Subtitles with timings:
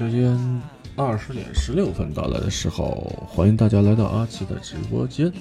[0.00, 0.36] 时间
[0.96, 5.32] 二十点十六分到来的時候，歡迎大家來到阿奇的直播間。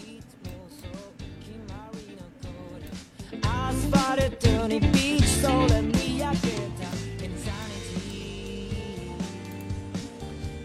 [3.42, 6.36] アスファルトにビーチそれ見上げ
[6.76, 6.86] た
[7.24, 8.04] Insanity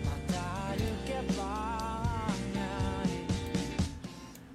[0.05, 0.35] また
[0.75, 1.41] 歩けば
[2.55, 2.59] な
[3.05, 3.09] り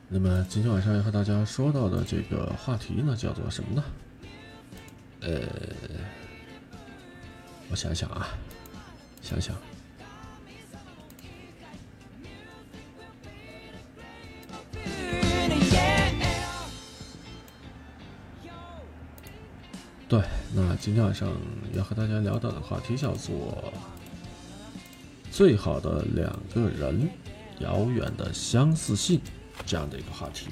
[0.09, 3.83] 那么今天晚上要和大家說到的這個話題呢，叫做什麼呢？
[5.21, 5.41] 呃，
[7.71, 8.27] 我想想啊，
[9.22, 9.54] 想想。
[20.08, 20.20] 对，
[20.52, 21.30] 那今天晚上
[21.72, 23.72] 要和大家聊到的话题叫做
[25.30, 27.08] “最好的两个人，
[27.60, 29.20] 遥远的相似性”
[29.64, 30.48] 这样的一个话题。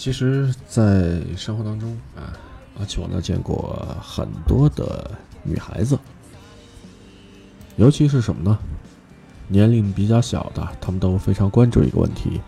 [0.00, 2.32] 其实，在生活当中啊，
[2.78, 5.10] 阿奇我呢见过很多的
[5.42, 5.98] 女孩子，
[7.76, 8.58] 尤其是什么呢？
[9.46, 12.40] 年龄比较小的，她们都非常关注一个问题：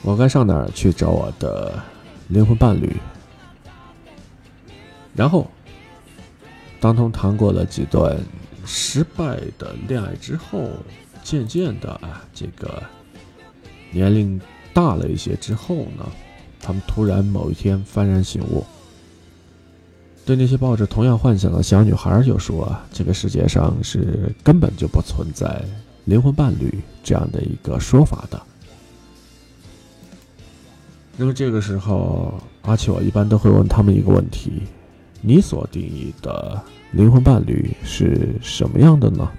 [0.00, 1.78] 我该上哪儿去找我的
[2.28, 2.96] 灵魂伴侣？
[5.14, 5.50] 然后，
[6.80, 8.18] 当他們談過了几段
[8.64, 10.70] 失败的恋爱之后，
[11.22, 12.82] 渐渐的啊，这个
[13.90, 14.40] 年龄
[14.72, 16.06] 大了一些之后呢，
[16.60, 18.64] 他们突然某一天幡然醒悟，
[20.24, 25.62] 对那些抱着同样幻想的小女孩就说：“这个世界上是根本就不存在
[26.04, 28.40] 灵魂伴侣这样的一个说法的。
[31.16, 34.62] 那么这个时候，阿奇我一般都会问他们一个问题：
[35.20, 36.60] 你所定义的
[36.92, 39.30] 灵魂伴侣是什么样的呢？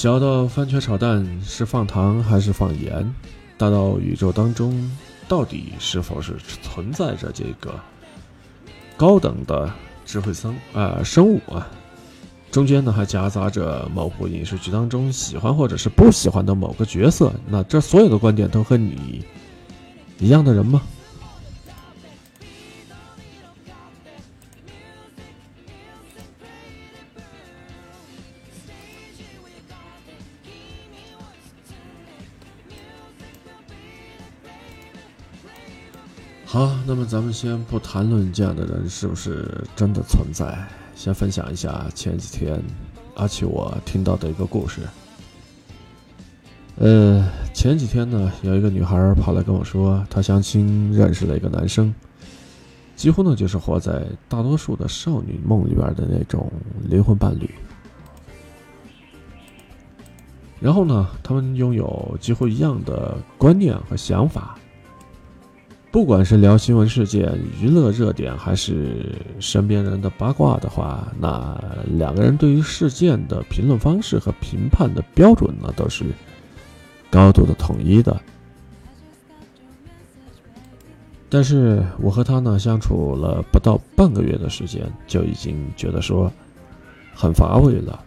[0.00, 3.12] 小到番茄炒蛋是放糖还是放盐，
[3.56, 4.88] 大到宇宙当中
[5.26, 7.74] 到底是否是存在着这个
[8.96, 9.68] 高等的
[10.06, 11.66] 智慧生啊、生物啊，
[12.52, 19.24] 中间呢还夹杂着某部影视剧当中喜欢或者是不喜欢的某个角色，那这所有的观点都和你
[20.20, 20.80] 一样的人吗？
[36.50, 40.58] 好，那么咱们先不谈论这样的人是不是真的存在，
[40.94, 42.58] 先分享一下前几天
[43.16, 44.80] 阿奇我听到的一个故事。
[46.76, 51.94] 呃，前几天呢，有一个女孩跑来跟我说，她相亲认识了一个男生，
[52.96, 56.50] 几乎呢就是活在大多数的少女梦里边的那种
[56.82, 57.50] 灵魂伴侣。
[60.58, 64.57] 然后呢，他们拥有几乎一样的观念和想法。
[65.90, 69.10] 不管是聊新闻事件、娱乐热点，还是
[69.40, 76.04] 身边人的八卦的话，那两个人对于事件的评论方式和评判的标准呢，都是
[77.10, 78.20] 高度的统一的。
[81.30, 86.30] 但是我和他呢相处了不到半个月的时间，就已经觉得说
[87.14, 88.04] 很乏味了。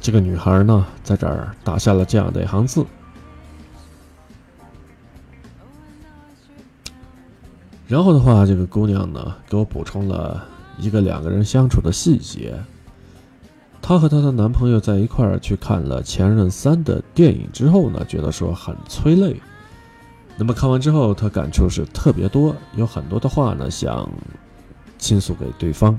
[0.00, 2.84] 这个女孩呢，在这儿打下了这样的一行字。
[7.88, 10.44] 然后的话，这个姑娘呢，给我补充了
[10.76, 12.54] 一个两个人相处的细节。
[13.80, 19.40] 她和她的男朋友在一塊兒去看了《前任三》的电影之后呢，觉得说很催泪。
[20.36, 24.10] 那么看完之后，她感触是特别多，有很多的话呢想
[24.98, 25.96] 倾诉给对方。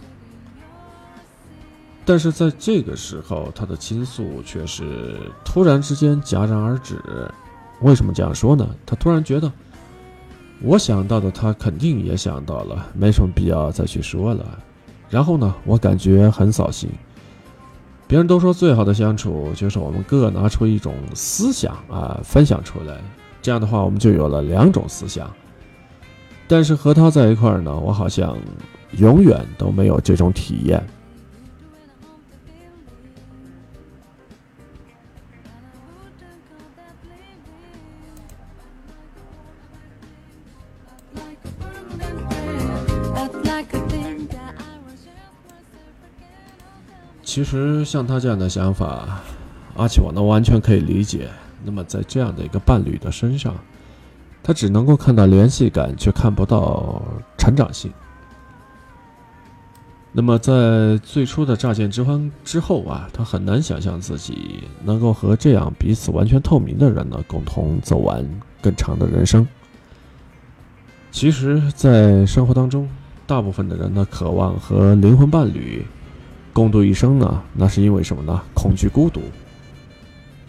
[2.04, 7.02] 但是在这个时候，她的倾诉却是突然之间戛然而止。
[7.82, 8.68] 为什么这样说呢？
[8.86, 9.50] 她突然觉得。
[10.62, 14.46] 我想到的，他肯定也想到了，没什么必要再去说了。
[15.10, 16.90] 然后呢，我感觉很扫兴。
[18.08, 22.98] 别人都说最好的相处就是我们各拿出一种思想啊，分享出来，
[23.42, 25.32] 这样的话，我们就有了两种思想。
[26.48, 28.38] 但是和他在一块儿呢，我好像
[28.98, 30.82] 永远都没有这种体验。
[47.38, 49.22] 其实像他这样的想法，
[49.76, 51.30] 阿奇我呢完全可以理解。
[51.64, 53.54] 那么在这样的一个伴侣的身上，
[54.42, 57.00] 他只能够看到联系感，却看不到
[57.38, 57.92] 成长性。
[60.12, 68.28] 那么在最初的乍见之欢之后啊，他很难想象自己能够和这样彼此完全透明的人呢，共同走完
[68.64, 69.48] 更长的人生。
[71.12, 72.90] 其实，在生活当中，
[73.28, 75.86] 大部分的人呢，渴望和灵魂伴侣
[76.58, 78.42] 共度一生呢，那是因为什么呢？
[78.56, 79.22] 恐惧孤独。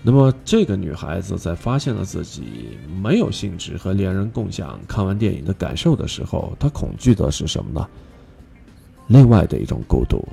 [0.03, 7.87] 那么，这个女孩子在发现了自己没有兴致和恋人共享看完电影的感受的时候，她恐惧的是什么呢？
[9.09, 10.27] 另外的一种孤独。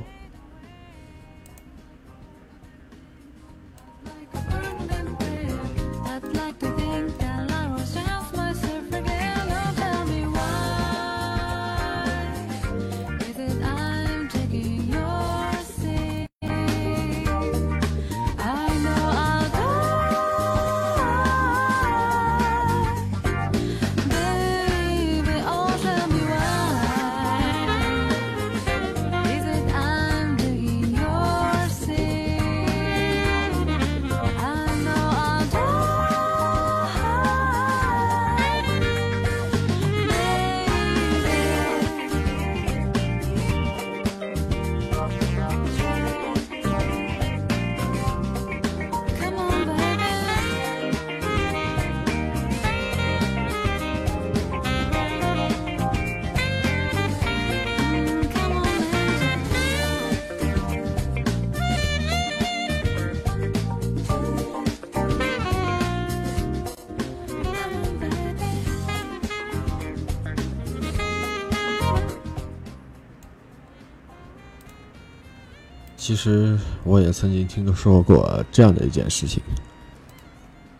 [77.25, 79.41] 曾经听说过这样的一件事情。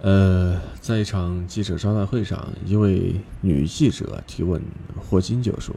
[0.01, 4.62] 呃，在一场记者招待会上，一位女记者提问
[5.09, 5.74] 霍金就说：“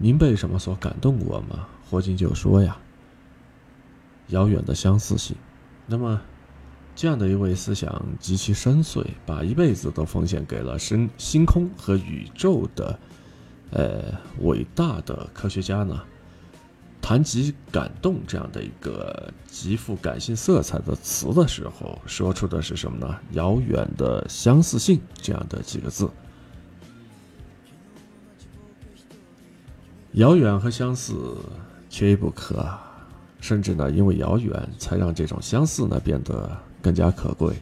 [0.00, 2.78] 您被什么所感动过吗？”霍金就说：“呀，
[4.28, 5.36] 遥远的相似性。”
[5.84, 6.22] 那么，
[6.94, 12.98] 这样的一位思想极其深邃，把一辈子都奉献给了星星空和宇宙的，
[13.72, 14.04] 呃，
[14.40, 16.02] 伟大的科学家呢？
[17.08, 23.16] 谈及感动这样的一个极富感性色彩的词的时候，说出的是什么呢？
[23.30, 26.10] 遥远的相似性这样的几个字。
[30.14, 31.36] 遥远和相似
[31.88, 32.68] 缺一不可，
[33.40, 37.54] 甚至呢，因为遥远才让这种相似呢变得更加可贵。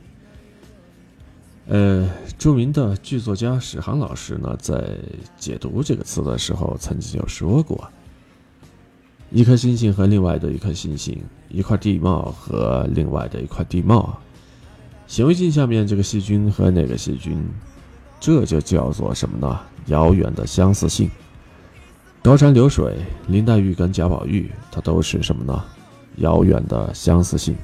[1.67, 4.99] 呃，著名的剧作家史航老师呢，在
[5.37, 7.87] 解读这个词的时候，曾经有说过。
[9.35, 14.17] 一颗星星和另外的一颗星星，一块地貌和另外的一块地貌，
[15.09, 17.45] 显微镜下面这个细菌和那个细菌，
[18.21, 19.61] 这就叫做什么呢？
[19.87, 21.11] 遥远的相似性。
[22.23, 22.95] 高山流水、
[23.27, 25.65] 林黛玉跟贾宝玉，它都是什么呢？
[26.19, 27.57] 遥远的相似性。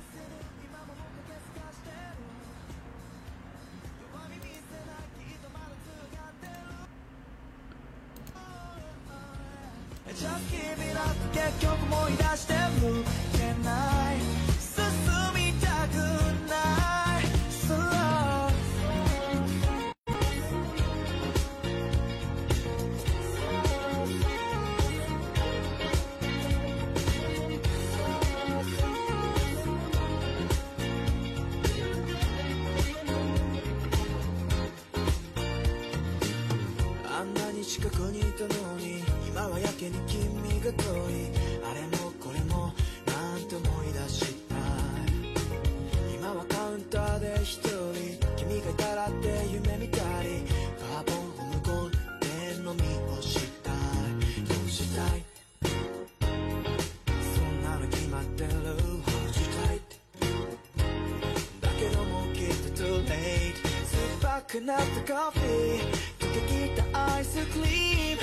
[64.61, 65.89] くなったコーヒー
[66.21, 68.23] 溶けきったアイスクリーム。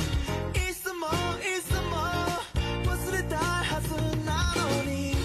[0.53, 1.08] いつも
[1.41, 1.98] いつも
[2.86, 3.89] 忘れたいはず
[4.24, 5.17] なのに。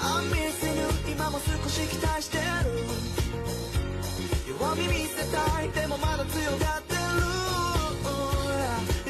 [0.00, 2.42] I'm missing you 今も少し期待してる。
[4.58, 5.68] 弱み見せたい。
[5.70, 7.00] でもまだ強がってる。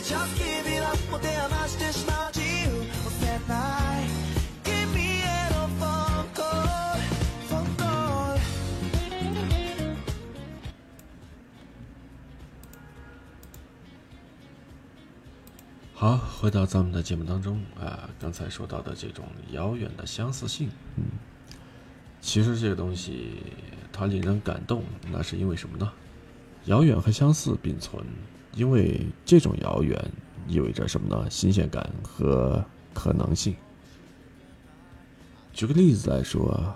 [0.02, 2.21] Just give it up 持て余してしまう。
[16.42, 21.04] 回到咱们的节目当中啊，刚才说到的这种遥远的相似性，嗯，
[22.20, 23.34] 其实这个东西
[23.92, 24.82] 它令人感动，
[25.12, 25.92] 那是因为什么呢？
[26.64, 28.04] 遥远和相似并存，
[28.54, 29.96] 因为这种遥远
[30.48, 31.30] 意味着什么呢？
[31.30, 33.54] 新鲜感和可能性。
[35.52, 36.74] 举个例子来说，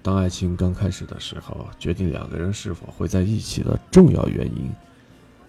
[0.00, 4.70] 当爱情刚开始的时候，决定两个人是否会在一起的重要原因，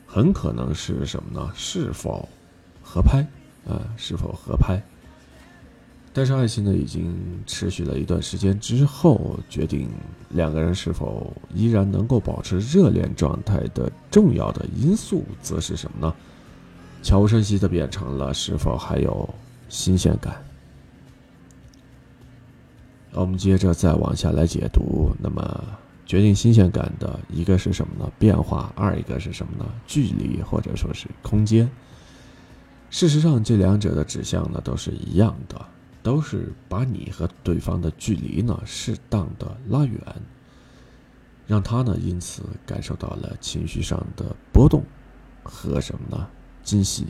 [0.08, 1.54] 很可能是什么呢？
[1.56, 2.28] 是否
[2.82, 3.24] 合拍
[3.68, 3.82] 啊？
[3.98, 4.82] 是否合拍？
[6.12, 9.88] 但是爱情呢，已经持续了一段时间之后，决定
[10.30, 16.14] 两个人是否依然能够保持热恋状态的重要的因素，则是什么呢？
[17.04, 19.30] 悄无声息的变成了是否还有
[19.70, 20.44] 新鲜感。
[23.12, 25.64] 我们接着再往下来解读，那么
[26.06, 28.12] 决定新鲜感的一个是什么呢？
[28.18, 29.66] 变化，二一个是什么呢？
[29.86, 31.70] 距离或者说是空间。
[32.90, 35.64] 事实上，这两者的指向呢都是一样的，
[36.02, 40.02] 都是把你和对方的距离呢适当的拉远，
[41.46, 44.84] 让他呢因此感受到了情绪上的波动
[45.44, 46.28] 和什么呢？
[46.64, 47.06] 惊喜。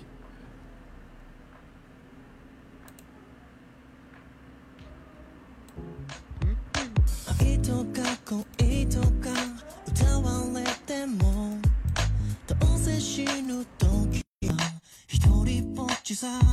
[16.21, 16.48] 人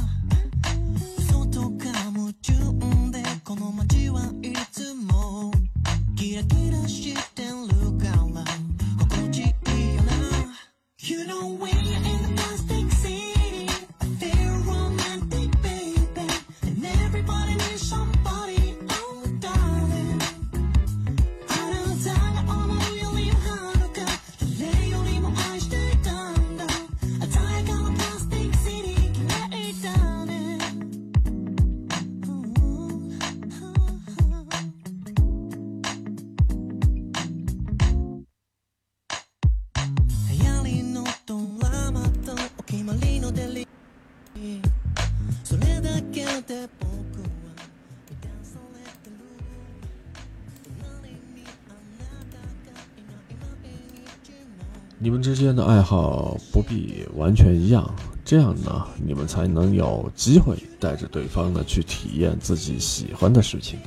[55.16, 57.90] 们之间的爱好不必完全一样，
[58.22, 63.78] 这样呢，你们才能有机会带着对方呢去体验自己喜欢的事情。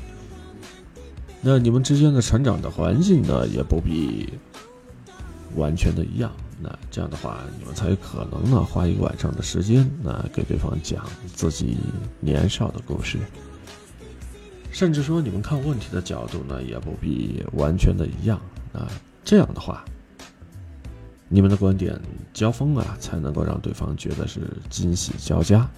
[1.39, 4.27] 那你们之间的成长的环境呢，也不必
[5.55, 6.31] 完全的一样。
[6.59, 11.05] 那这样的话，你们才可能呢花一个晚上的时间，那给对方讲
[11.35, 11.77] 自己
[12.19, 13.19] 年少的故事。
[14.71, 18.41] 甚至说，你们看问题的角度呢，也不必完全的一样。
[18.73, 18.87] 那
[19.23, 19.85] 这样的话，
[21.29, 21.97] 你们的观点
[22.33, 25.69] 交锋啊，才能够让对方觉得是惊喜交加。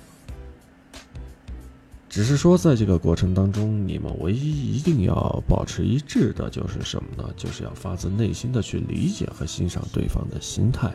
[2.09, 7.29] 只是说，在这个过程当中，你们唯一一定要保持一致的就是什么呢？
[7.37, 10.93] 就是要发自内心的去理解和欣赏对方的心态。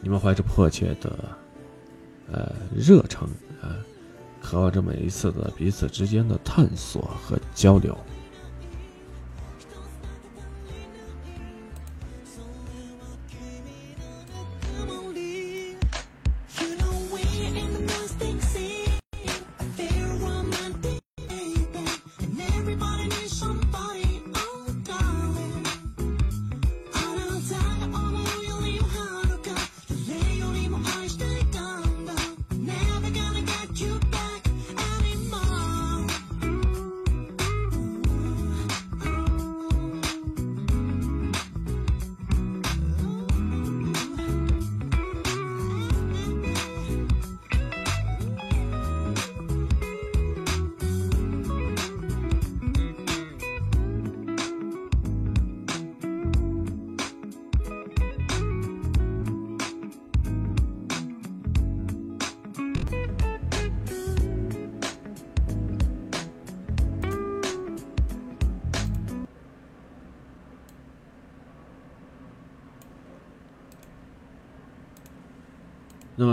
[0.00, 1.18] 你们怀着迫切的，
[2.30, 3.28] 呃，热诚
[3.60, 3.74] 啊、
[4.40, 7.96] 渴望着每一次的彼此之间的探索和交流。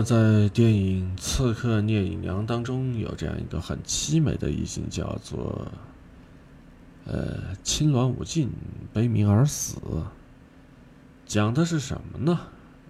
[0.08, 5.70] 在电影《刺客聂隐娘》当中，有这样一个很凄美的意境，叫做
[7.04, 8.50] “呃，青鸾舞尽，
[8.94, 9.82] 悲鸣而死”。
[11.28, 12.40] 讲的是什么呢？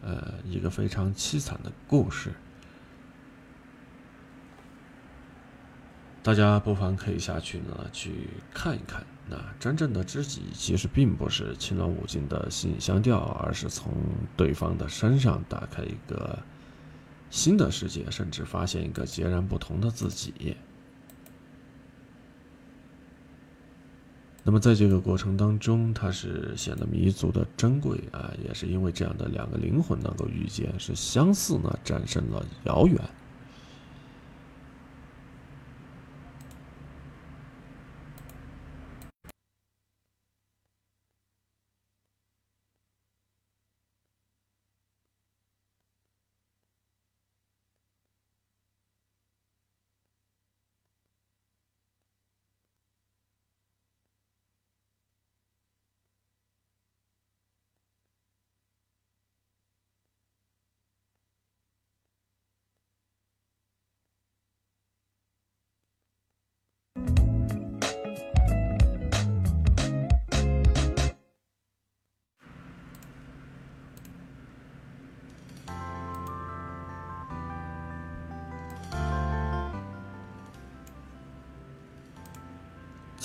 [0.03, 2.33] 呃，一个非常凄惨的故事。
[6.21, 9.03] 大家不妨可以下去呢去看一看。
[9.27, 13.91] 那真正的知己其实并不是青鸾舞尽的心语相调，而是从
[14.36, 16.38] 对方的身上打开一个
[17.29, 20.55] 新的世界，甚至发现一个截然不同的自己。
[24.43, 32.98] 那么在这个过程当中，它是显得弥足的珍贵啊，也是因为这样的两个灵魂能够遇见，是相似呢战胜了遥远。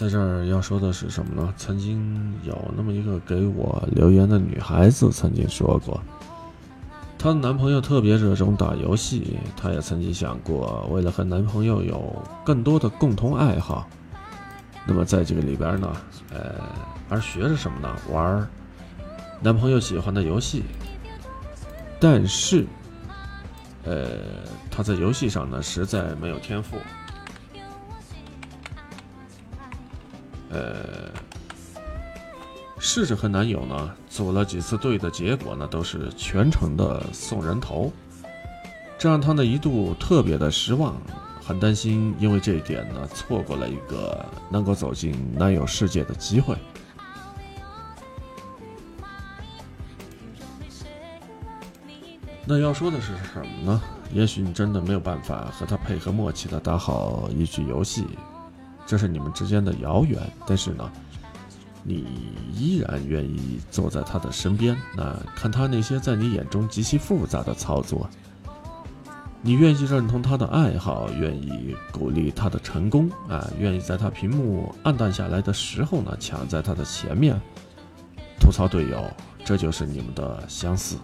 [0.03, 1.55] 在这儿要说的是什么呢？
[1.57, 6.03] 曾经有那么一个给我留言的女孩子曾经说过，
[7.17, 13.89] 她的男朋友特别热衷打游戏，她也曾经想过，为了和男朋友有更多的共同爱好，
[14.85, 15.97] 那么在这个里边呢，
[16.33, 16.57] 呃，
[17.09, 17.89] 而学着什么呢？
[18.11, 18.45] 玩
[19.41, 20.65] 男朋友喜欢的游戏，
[22.01, 22.67] 但是，
[23.85, 24.09] 呃，
[24.69, 26.77] 她在游戏上呢，实在没有天赋。
[30.53, 31.11] 呃，
[32.79, 37.91] 试着和男友呢组了几次队的结果呢，都是全程的送人头，
[38.99, 41.01] 这让她呢一度特别的失望，
[41.43, 46.55] 很担心因为这一点呢错过了一个能够走进男友世界的机会。
[52.45, 53.83] 那要说的是什么呢？
[54.13, 58.05] 也许你真的没有办法和他配合默契的打好一局游戏。
[58.93, 60.93] 这是你们之间的遥远，但是呢，
[61.83, 62.05] 你
[62.53, 68.07] 依然愿意坐在他的身边，那看他那些在你眼中极其复杂的操作。
[69.41, 77.41] 你愿意认同他的爱好，愿意鼓励他的成功啊，愿意在他屏幕暗淡下来的时候呢，抢在他的前面，
[78.39, 79.11] 吐槽队友，
[79.43, 80.99] 这就是你们的相似。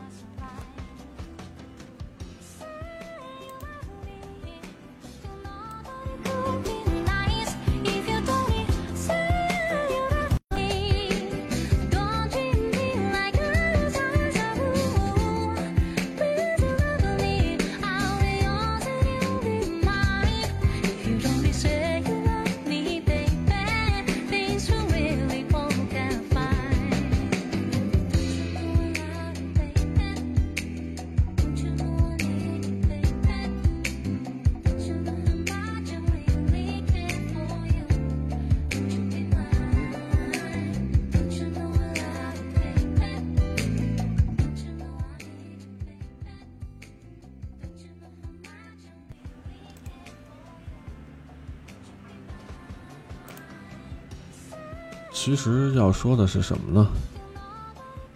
[55.99, 56.89] 说的是什么呢？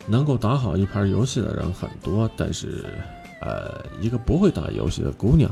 [0.07, 2.85] 能够打好一盘游戏的人很多，但是，
[3.40, 5.51] 呃，一个不会打游戏的姑娘，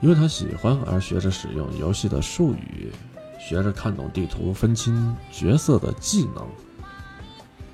[0.00, 2.92] 因为她喜欢而学着使用游戏的术语，
[3.40, 6.46] 学着看懂地图、分清角色的技能，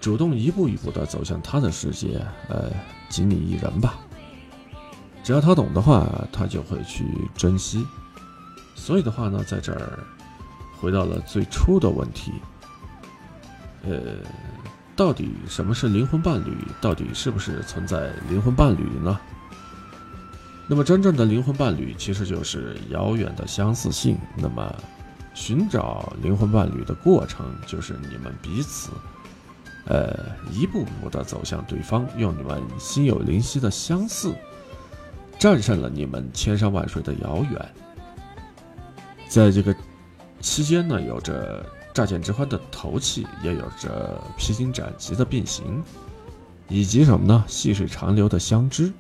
[0.01, 2.73] 主动一步一步地走向她的世界，呃，
[3.11, 3.99] 仅你一人吧。
[5.23, 7.05] 只要她懂的话，她就会去
[7.37, 7.87] 珍惜。
[8.75, 9.99] 所以的话呢，在这儿。
[10.81, 12.33] 回到了最初的问题，
[13.83, 14.17] 呃，
[14.97, 16.57] 到底什么是灵魂伴侣？
[16.81, 19.19] 到底是不是存在灵魂伴侣呢？
[20.67, 24.19] 那么，真正的灵魂伴侣其实就是遥远的相似性。
[24.37, 24.75] 那么，
[25.35, 28.91] 寻找灵魂伴侣的过程，就是你们彼此，
[29.87, 30.15] 呃，
[30.53, 34.35] 一步步的走向对方，用你们心有灵犀的相似，
[35.39, 37.69] 战胜了你们千山万水的遥远。
[39.29, 39.75] 在这个。
[40.41, 41.67] 期间呢，有着
[41.99, 45.83] 乍见之欢的投契，也有着披荆斩棘的变形，
[46.69, 47.45] 以及什么呢？
[47.49, 48.93] 细水长流的相知。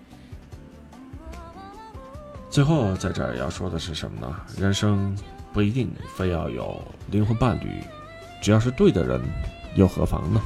[2.51, 4.37] 最后，在这儿要说的是什么呢？
[4.59, 5.17] 人生
[5.53, 6.83] 不一定非要有
[7.13, 7.85] 灵魂伴侣，
[8.43, 9.21] 只要是对的人，
[9.77, 10.43] 又何妨呢？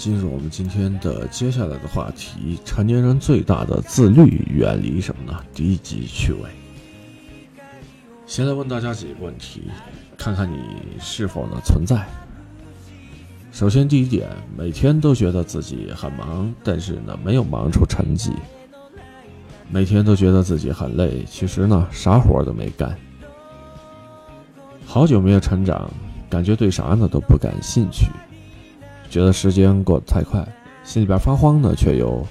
[0.00, 5.38] 进入我们今天的接下来的话题：成年人最大的自律，远离什么呢？
[5.52, 6.40] 低级趣味。
[8.24, 9.64] 先来问大家几个问题，
[10.16, 10.56] 看看你
[10.98, 12.08] 是否呢存在。
[13.52, 18.32] 首先，第一点，每天都觉得自己很忙，但是呢没有忙出成绩；
[19.68, 22.96] 每天都觉得自己很累，其实呢啥活都没干。
[24.86, 25.90] 好久没有成长，
[26.30, 28.06] 感觉对啥呢都不感兴趣。
[29.10, 30.46] 觉得时间过得太快，
[30.84, 32.24] 心里边发慌呢，却又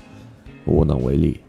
[0.65, 1.41] 无能为力。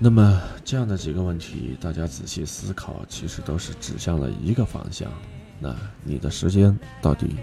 [0.00, 5.08] 那么这样的几个问题，大家仔细思考，其实都是指向了一个方向。
[5.60, 7.36] 那你的时间到底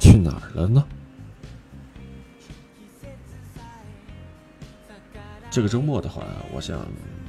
[0.00, 0.82] 去哪儿了呢？
[5.50, 6.22] 这个周末的话，
[6.54, 6.80] 我想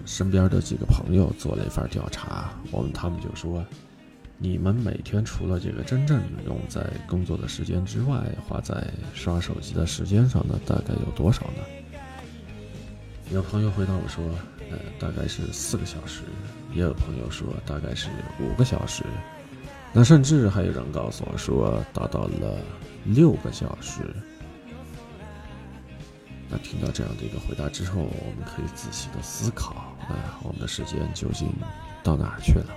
[0.06, 3.66] 身边的几个朋友做了一番调查，我们他们就说，
[4.38, 11.64] 你们每天除了这个真正用在工作的时间之外，花在刷手机的时间上呢，大概有多少呢？
[13.32, 14.24] 有朋友回答我说，
[14.70, 16.22] 呃，大概是四个小时；
[16.74, 19.04] 也有朋友说大概是五个小时，
[19.92, 22.60] 那甚至还有人告诉我说达到了
[23.04, 24.02] 六个小时。
[26.48, 31.52] 那听到这样的一个回答之后，我们可以仔细的思考，哎，我们的时间究竟
[32.04, 32.68] 到哪儿去了？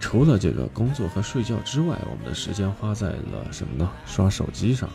[0.00, 3.90] 除了这个工作和睡觉之外，我们的时间花在了什么呢？
[4.06, 4.88] 刷手机上。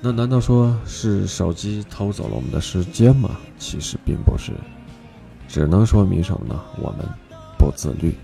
[0.00, 3.36] 那难道说是手机偷走了我们的时间吗？
[3.58, 4.52] 其实并不是，
[5.48, 6.62] 只能说明什么呢？
[6.78, 7.06] 我们
[7.58, 8.14] 不自律。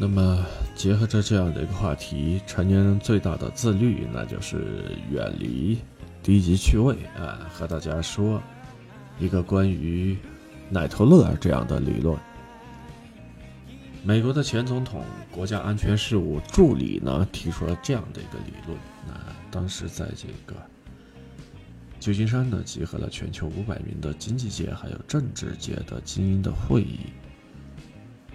[0.00, 5.78] 那么，结合着这样的一个话题，成年人最大的自律，那就是远离
[6.22, 7.50] 低级趣味啊。
[7.52, 8.40] 和大家说
[9.18, 10.16] 一个关于
[10.70, 12.16] 奶头乐这样的理论。
[14.04, 18.78] 美国的前总统、国家安全事务助理呢提出了这样的一个理论。
[19.04, 19.12] 那
[19.50, 20.54] 当时在这个
[21.98, 27.00] 旧金山呢，集合了全球五百名的经济界还有政治界的精英的会议。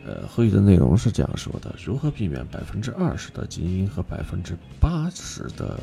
[0.06, 5.80] 呃，会议的内容是这样说的：如何避免百分之二十的精英和百分之八十的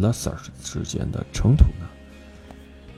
[0.00, 1.88] lesser 之间的冲突呢？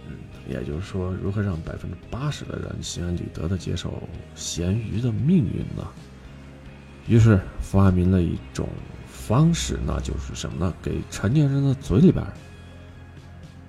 [0.07, 4.03] 嗯，也就是说，如何让百分之八十的人心安理得的接受
[4.35, 5.87] 咸鱼的命运呢？
[7.09, 8.69] 于是发明了一种
[9.07, 10.75] 方式，那就是什么呢？
[10.83, 12.23] 给成年人的嘴里边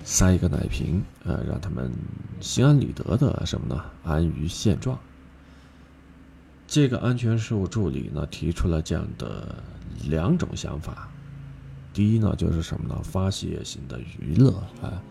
[0.04, 1.90] 塞一个奶瓶，呃，让他们
[2.42, 3.82] 心安理得的什么呢？
[4.04, 5.00] 安于现状。
[6.67, 9.56] 这个安全事务助理呢提出了这样的
[10.10, 11.08] 两种想法，
[11.93, 12.99] 第一呢就是什么呢？
[13.04, 14.51] 发泄型的娱乐
[14.82, 15.01] 啊，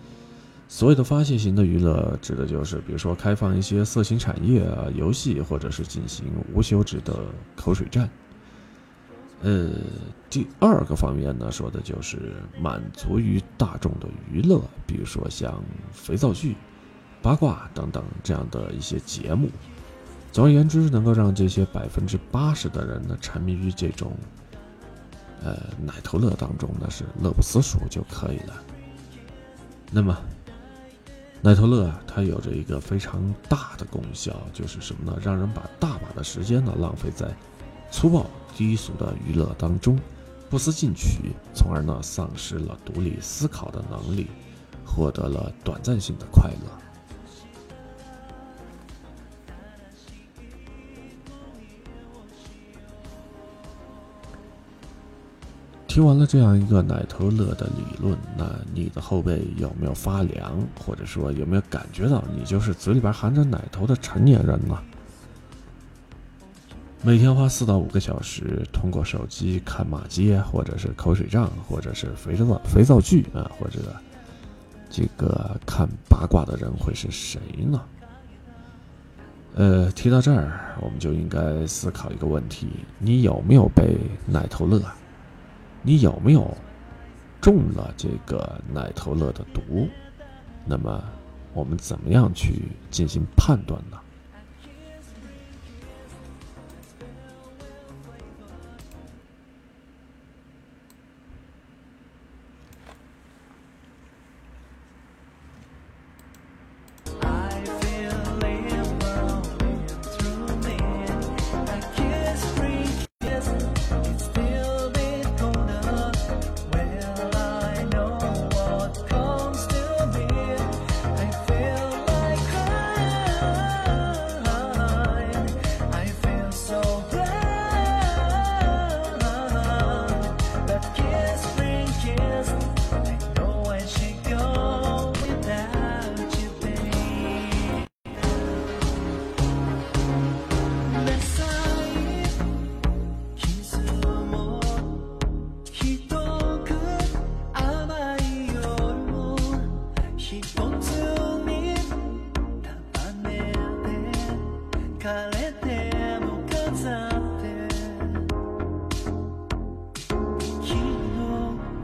[0.69, 7.17] 所谓的发泄型的娱乐，指的就是比如说开放一些色情产业啊、游戏，或者是进行无休止的
[7.55, 8.11] 口水战。
[9.43, 9.71] 呃，
[10.29, 15.63] 第二个方面呢，说的就是满足于大众的娱乐，比如说像
[15.93, 16.57] 肥皂剧、
[17.23, 19.49] 八卦等等这样的一些节目。
[20.35, 24.13] 总而言之，能够让这些百分之八十的人呢沉迷于这种
[25.45, 28.61] 呃奶头乐当中，那是乐不思蜀就可以了。
[29.93, 30.19] 那么，
[31.41, 35.17] 奶头乐啊它有着一个非常大的功效，就是什么呢？
[35.23, 37.33] 让人把大把的时间呢浪费在
[37.93, 39.97] 粗暴低俗的娱乐当中，
[40.51, 44.27] 不思进取，从而呢丧失了独立思考的能力，
[44.85, 46.84] 获得了短暂性的快乐。
[55.95, 64.77] 听完了这样一个奶头乐的理论，那你的后背有没有发凉，或者说有没有感觉到你就是嘴里边含着奶头的成年人呢？
[67.01, 73.79] 每天花四到五个小时通过手机看马街，或者是口水仗，或者是肥皂肥皂剧啊，或者
[74.91, 77.81] 这个看八卦的人会是谁呢？
[79.55, 82.67] 呃，提到这儿，我们就应该思考一个问题：
[82.99, 84.83] 你有没有被奶头乐？
[85.87, 86.57] 你有没有
[87.43, 89.87] 中了这个奶头乐的毒？
[90.65, 91.05] 那么，
[91.53, 93.99] 我们怎么样去进行判断呢？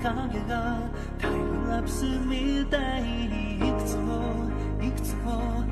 [0.02, 0.80] 影が
[1.18, 4.48] タイムラプスみたいにいくつも
[4.80, 5.62] いくつも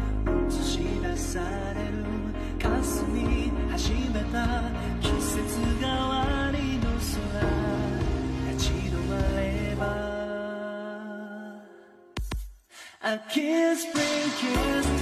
[0.48, 1.40] 映し出さ
[1.74, 2.04] れる
[2.58, 4.60] 霞み始めた
[5.00, 7.08] 季節変わりの空
[8.52, 9.86] 立ち止まれば。
[13.00, 14.97] A kiss, spring kiss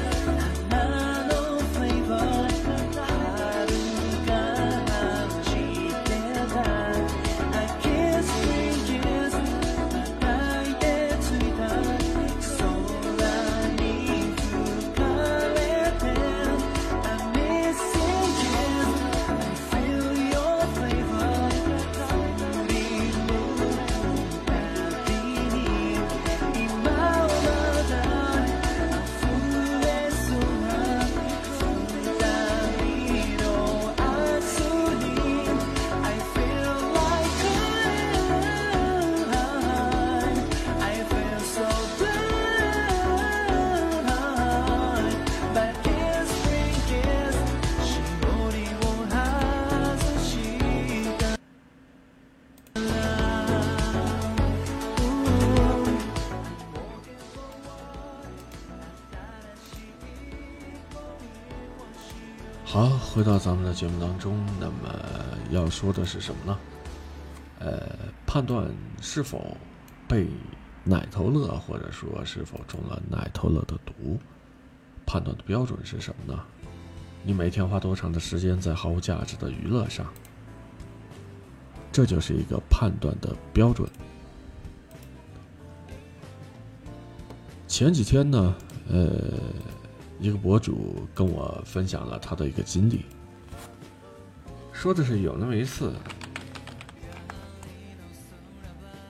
[63.47, 64.93] 咱们的节目当中，那么
[65.53, 66.59] 要说的是什么呢？
[67.61, 68.69] 呃，判断
[69.01, 69.57] 是否
[70.09, 70.27] 被
[70.83, 74.19] 奶头乐，或者说是否中了奶头乐的毒，
[75.07, 76.43] 判断的标准是什么呢？
[77.23, 80.13] 你每天花多长的时间在毫无价值的娱乐上？
[81.93, 83.89] 这就是一个判断的标准。
[87.69, 88.57] 前几天呢，
[88.89, 89.09] 呃，
[90.19, 93.05] 一个博主跟我分享了他的一个经历，
[94.77, 95.91] 说的是有那么一次。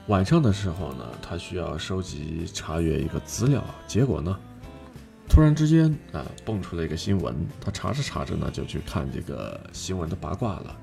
[0.07, 4.39] 晚上的时候呢他需要收集查阅一个资料结果呢
[5.29, 10.77] 突然之间啊蹦出了一个新闻他查着查着呢就去看这个新闻的八卦了。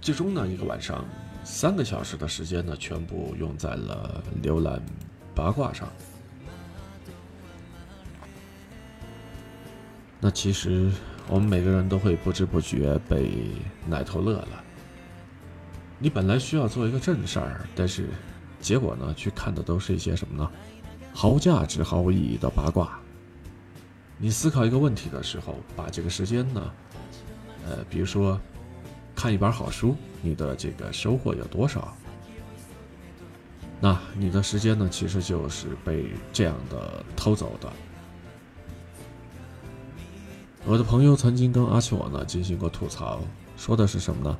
[0.00, 1.04] 最终呢一个晚上
[1.44, 4.80] 三个小时的时间呢全部用在了浏览
[5.34, 5.86] 八卦上。
[10.18, 10.90] 那其实
[11.28, 13.32] 我们每个人都会不知不觉被
[13.86, 14.64] 奶头乐了。
[15.98, 18.08] 你本来需要做一个正事儿，但是
[18.60, 20.50] 结果呢，去看的都是一些什么呢？
[21.12, 22.98] 毫无价值、毫无意义的八卦。
[24.18, 26.72] 你思考一个问题的时候，把这个时间呢，
[27.66, 28.40] 呃，比如说
[29.14, 31.96] 看一本好书，你的这个收获有多少？
[33.80, 37.72] 那你的时间呢，其实就是被这样的偷走的。
[40.68, 43.20] 我的朋友曾经跟阿奇我呢进行过吐槽，
[43.56, 44.36] 说的是什么呢？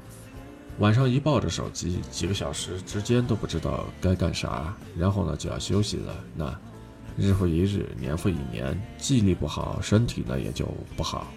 [0.81, 6.13] 晚上一抱着手机，几个小时之间都不知道该干啥，然后呢就要休息了。
[6.35, 6.53] 那
[7.17, 11.29] 日复一日，年复一年，记忆力不好，身体呢也就不好。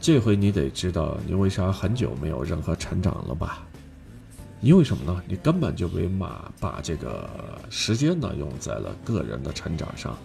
[0.00, 3.66] 这回你得知道你为啥很久没有任何成长了吧？
[4.62, 5.22] 因为什么呢？
[5.28, 7.28] 你根本就没把把这个
[7.68, 10.16] 时间呢用在了个人的成长上。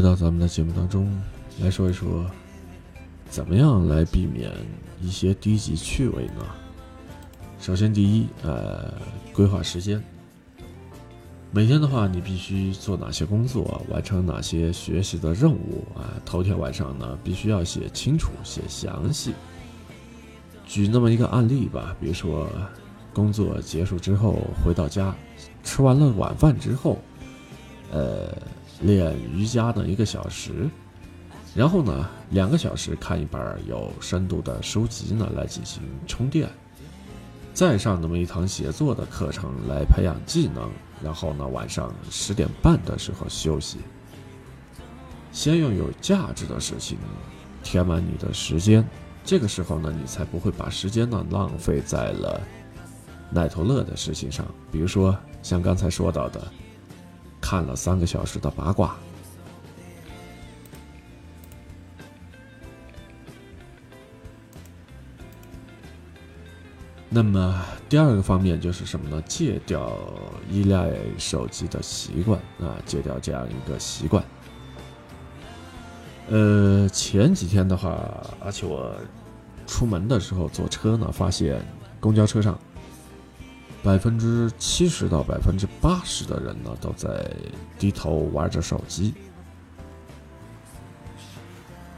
[0.00, 1.14] 回到咱们的节目当中
[1.60, 2.24] 来说一说，
[3.28, 4.50] 怎么样来避免
[4.98, 6.42] 一些低级趣味呢？
[7.60, 8.94] 首先，第一，呃，
[9.34, 10.02] 规划时间。
[11.50, 16.16] 每天的话，你必须做哪些工作，完成哪些学习的任务啊？
[16.24, 19.34] 头天晚上呢，必须要写清楚、写详细。
[20.64, 22.48] 举那么一个案例吧，比如说，
[23.12, 25.14] 工作结束之后回到家，
[25.62, 26.96] 吃完了晚饭之后，
[27.92, 28.34] 呃，
[28.80, 30.68] 练瑜伽呢一个小时，
[31.54, 36.48] 然后呢两个小时看一本有深度的书籍呢来进行充电，
[37.52, 40.70] 再上那么一堂写作的课程来培养技能，
[41.04, 43.78] 然后呢晚上十点半的时候休息。
[45.32, 46.98] 先用有价值的事情
[47.62, 48.84] 填满你的时间，
[49.24, 52.40] 这个时候呢你才不会把时间呢浪费在了
[53.30, 56.40] 奶头乐的事情上，比如说像刚才说到的。
[57.50, 58.94] 看了三个小时的八卦。
[67.08, 69.20] 那么第二个方面就是什么呢？
[69.22, 69.98] 戒掉
[70.48, 74.22] 依赖手机的习惯啊，戒掉这样一个习惯。
[76.28, 77.98] 呃，前几天的话，
[78.38, 78.94] 而且我
[79.66, 81.60] 出门的时候坐车呢，发现
[81.98, 82.56] 公交车上
[83.82, 87.30] 百分之七十到百分之八十的人呢，都在
[87.78, 89.14] 低头玩着手机。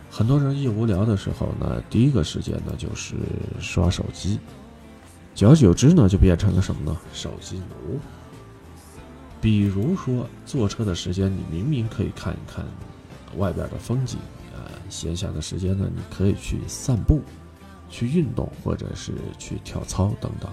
[0.09, 3.16] 很多人一无聊的时候呢，第一个时间呢就是
[3.59, 4.39] 刷手机，
[5.35, 6.97] 久而久之呢，就变成了什么呢？
[7.12, 7.99] 手机奴。
[9.41, 12.64] 比如说坐车的时间，你明明可以看一看
[13.39, 14.20] 外边的风景，
[14.55, 17.20] 啊，闲暇的时间呢，你可以去散步、
[17.91, 20.49] 去运动，或者是去跳操等等。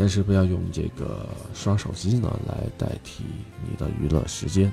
[0.00, 3.24] 但是不要用这个刷手机呢来代替
[3.68, 4.72] 你的娱乐时间。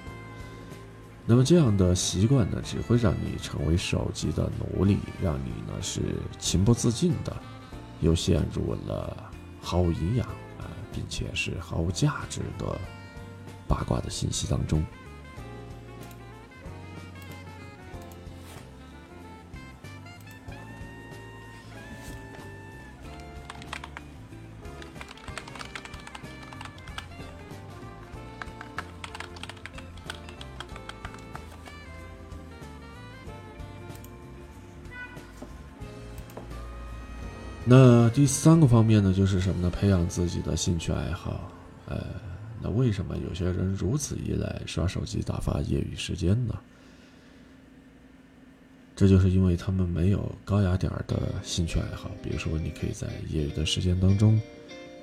[1.25, 6.01] 那么这样的习惯呢，只会让你成为手机的奴隶，让你呢是
[6.37, 7.35] 情不自禁的，
[8.01, 10.27] 又陷入了毫无营养
[10.59, 12.79] 啊，并且是毫无价值的
[13.67, 14.85] 八卦的信息当中。
[37.67, 39.71] 那第三个方面呢，就是什么呢？
[39.71, 41.51] 培养自己的兴趣爱好。
[41.87, 42.05] 呃，
[42.61, 46.53] 那为什么有些人如此依赖刷手机打发业余时间呢？
[48.95, 54.39] 这就是因为他们没有高雅点儿的兴趣爱好，比如说，你可以在业余的时间当中，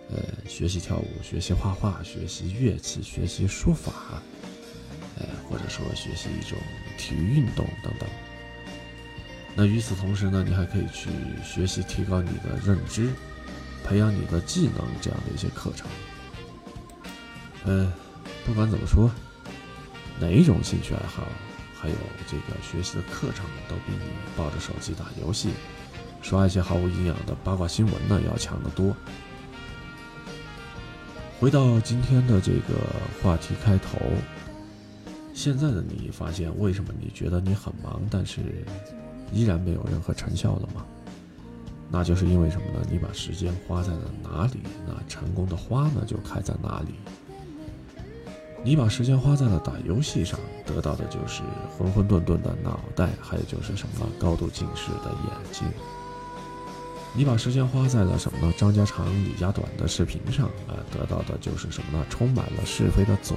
[0.08, 4.22] 呃，学习跳舞、学习画画、学习乐器、学习书法，
[5.18, 6.56] 呃，或者说学习一种
[6.96, 8.08] 体育运动等等。
[9.54, 11.10] 那与此同时呢，你还可以去
[11.44, 13.10] 学习提高你的认知，
[13.84, 15.86] 培养你的技能这样的一些课程。
[17.64, 17.92] 呃，
[18.46, 19.10] 不管怎么说，
[20.18, 21.24] 哪一种兴趣爱好，
[21.78, 21.94] 还有
[22.26, 25.50] 这个学习的课程，都比你抱着手机打游戏、
[26.22, 28.96] 刷一些毫无营养的八卦新闻呢要强得多。
[31.38, 32.78] 回到今天的这个
[33.22, 33.98] 话题开头，
[35.34, 38.64] 现在的你发现为什么你觉得你很忙，但是
[39.32, 40.84] 依然没有任何成效了吗？
[41.90, 42.86] 那就是因为什么呢？
[42.90, 46.94] 你把时间花在了哪里，那成功的花呢就开在哪里。
[48.64, 51.42] 你把时间花在了打游戏上，得到的就是
[51.76, 55.66] 混混沌沌的脑袋，还有就是什么高度近视的眼睛。
[57.14, 58.54] 你把时间花在了什么呢？
[58.56, 62.06] 张家长李家短的视频上啊，得到的就是什么呢？
[62.08, 63.36] 充满了是非的嘴。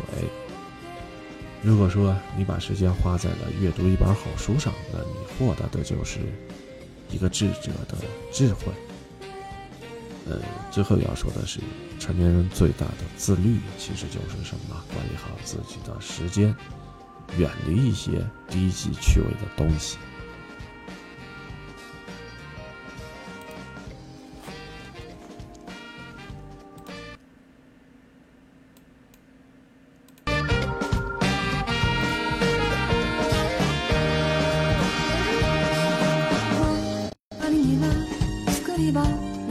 [1.65, 6.19] 如果说你把时间花在了阅读一本好书上，那你获得的就是
[7.09, 7.97] 一个智者的
[8.31, 8.65] 智慧。
[10.29, 10.39] 呃，
[10.69, 11.59] 最后要说的是，
[11.99, 14.79] 成年人最大的自律其实就是什么？
[14.93, 16.55] 管理好自己的时间，
[17.39, 18.11] 远离一些
[18.47, 19.97] 低级趣味的东西。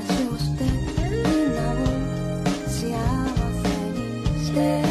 [0.58, 0.68] 「み
[1.18, 1.86] んなを
[2.66, 2.72] 幸
[3.62, 4.84] せにして」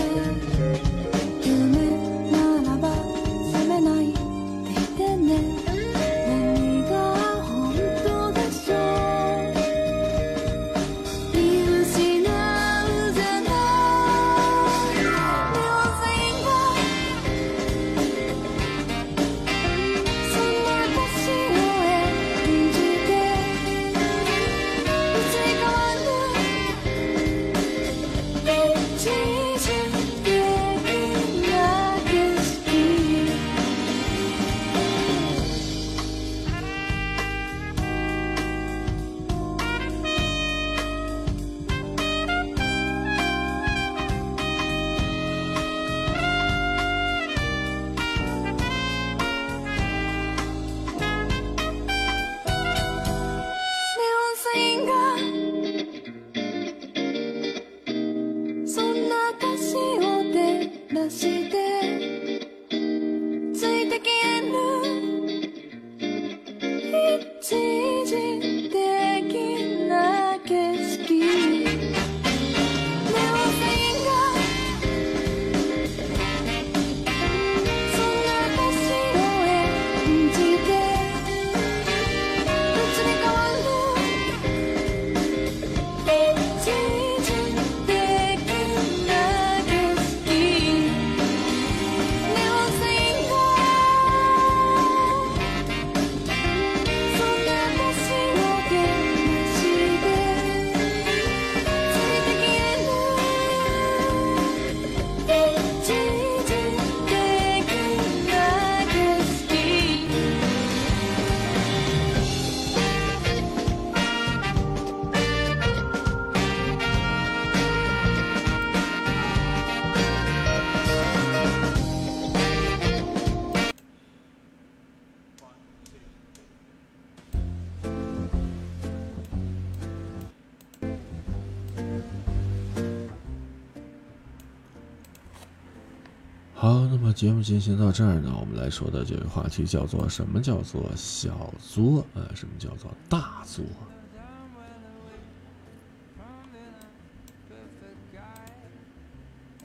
[137.13, 143.63] 节目进行到这儿呢，我们来说的这个话题叫做什么叫做小作啊、呃什么叫做大作？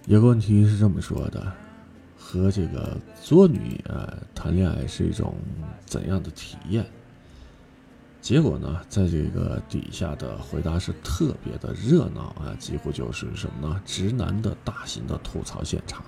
[0.06, 1.52] 有个问题是这么说的：
[2.16, 5.34] 和这个作女啊、呃谈恋爱是一种
[5.84, 6.86] 怎样的体验？
[8.20, 13.82] 结果呢，在这个底下的回答是特别的热闹啊，几乎就是什么呢？
[13.86, 16.04] 直男的大型的吐槽现场。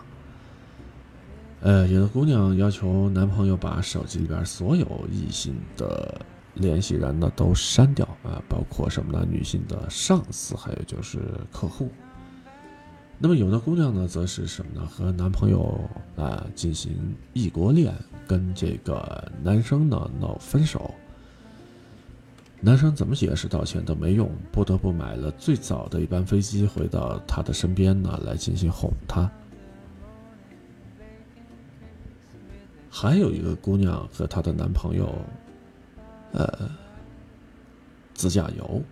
[1.63, 6.19] 呃，有的姑娘要求男朋友把手机里边所有异性的
[6.55, 9.27] 联系人呢都删掉，啊，包括什么呢？
[9.31, 11.19] 女性的上司，还有就是
[11.53, 11.91] 客户。
[13.19, 14.87] 那么有的姑娘呢，则是什么呢？
[14.87, 15.79] 和男朋友
[16.17, 17.95] 啊进行异国恋，
[18.27, 20.95] 跟这个男生呢闹分手。
[22.63, 29.31] 男生怎么解释道歉都没用，不得不买了最早的一班飞机回到她的身边呢，来进行哄她。
[32.91, 35.15] 还有一个姑娘和她的男朋友，
[36.33, 36.69] 呃，
[38.13, 38.83] 自驾游。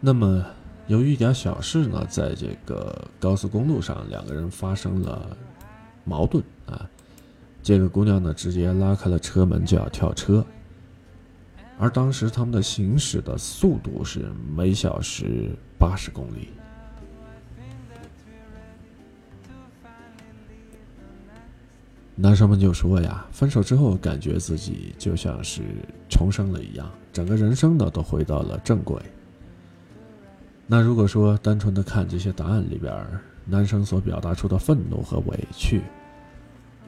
[0.00, 0.44] 那么。
[0.88, 5.34] 由于一点小事呢，在这个高速公路上，两个人发生了
[6.04, 6.90] 矛盾啊。
[7.62, 10.44] 这个姑娘呢，直接拉开了车门就要跳车，
[11.78, 16.48] 而当时他们的行驶的速度是每小时八十公里。
[22.22, 25.60] 男生们就说呀，分手之后感觉自己就像是
[26.08, 29.02] 重生了一样，整个人生呢都回到了正轨。
[30.68, 32.94] 那如果说单纯的看这些答案里边，
[33.44, 35.82] 男生所表达出的愤怒和委屈，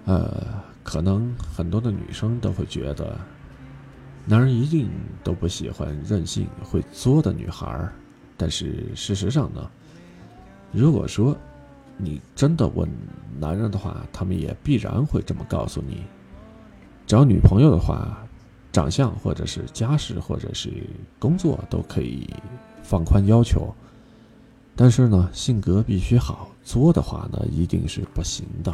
[0.05, 0.41] 呃，
[0.85, 3.19] 可能很多的女生都会觉得，
[4.27, 4.89] 男人一定
[5.25, 7.91] 都不喜欢任性会作的女孩
[8.37, 9.69] 但是事实上呢，
[10.71, 11.37] 如果说
[11.97, 12.89] 你真的问
[13.39, 16.03] 男人的话，他们也必然会这么告诉你：
[17.07, 18.19] 找女朋友的话，
[18.73, 20.71] 长相或者是家世或者是
[21.19, 22.29] 工作都可以。
[22.87, 23.75] 放宽要求，
[24.77, 28.71] 但是呢，性格必须好，作的话呢，一定是不行的。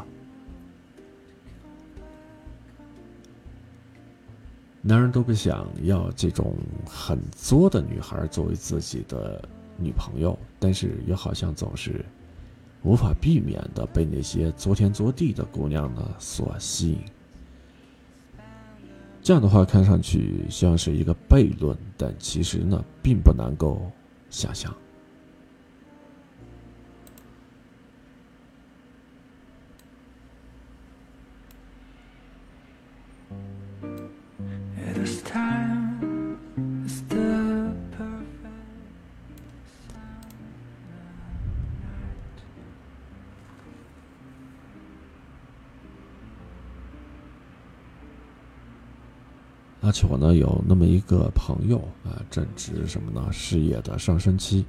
[4.82, 9.40] 男人都不想要这种很作的女孩作为自己的
[9.76, 12.04] 女朋友，但是又好像总是
[12.82, 17.00] 无法避免的被那些作天作地的姑娘呢所吸引。
[19.22, 23.90] 这样的话，看上去像是一个悖论，但其实呢，并不能够。
[24.30, 24.72] 想象。
[49.82, 53.32] 而且我呢，有那么一个朋友啊，正值什么呢？
[53.32, 54.66] 事业的上升期，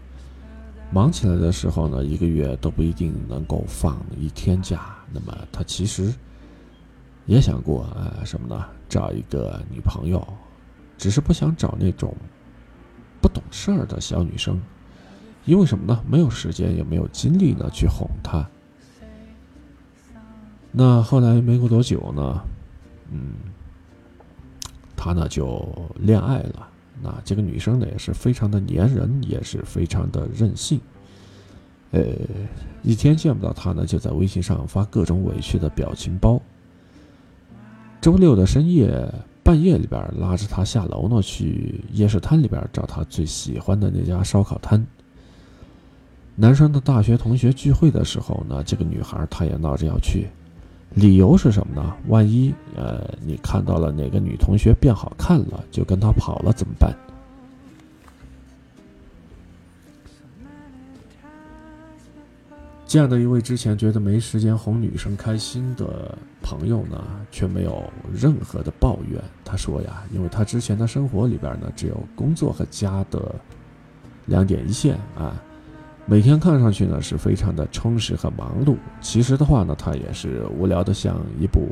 [0.89, 4.95] 忙起来的时候呢，一个月都不一定能够放一天假。
[5.11, 6.13] 那么他其实
[7.25, 8.65] 也想过啊，什么呢？
[8.87, 10.25] 找一个女朋友，
[10.97, 12.15] 只是不想找那种
[13.21, 14.61] 不懂事儿的小女生，
[15.43, 16.01] 因为什么呢？
[16.09, 18.49] 没有时间，也没有精力呢去哄她。
[20.71, 22.41] 那后来没过多久呢，
[23.11, 23.33] 嗯。
[25.03, 26.67] 他呢就恋爱了，
[27.01, 30.79] 那这个女生呢也是非常的粘人，也是非常的任性。
[31.89, 32.03] 呃，
[32.83, 36.39] 一天见不到他呢，就在微信上发各种委屈的表情包。
[37.99, 44.85] 周六的深夜，半夜里边拉着他下楼呢，去夜市摊里边找他最喜欢的那家烧烤摊。
[46.35, 50.27] 男生的大学同学聚会的时候呢，这个女孩她也闹着要去。
[50.93, 51.95] 理由是什么呢？
[52.07, 56.93] 万一呃，你看到了哪个女同学变好看了，就跟她跑了怎么办？
[62.85, 67.81] 这样的一位之前觉得没时间哄女生开心的朋友呢，却没有
[68.13, 69.23] 任何的抱怨。
[69.45, 73.33] 他说呀，因为他之前的生活里边呢，只有工作和家的
[74.25, 75.41] 两点一线啊。
[76.11, 81.69] 每天看上去呢是非常的充实和忙碌，其实的话呢，他也是无聊的像一部